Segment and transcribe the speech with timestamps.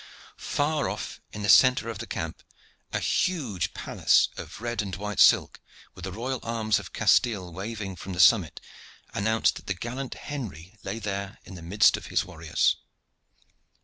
[0.39, 2.41] Far off, in the centre of the camp,
[2.91, 5.59] a huge palace of red and white silk,
[5.93, 8.59] with the royal arms of Castile waiving from the summit,
[9.13, 12.77] announced that the gallant Henry lay there in the midst of his warriors.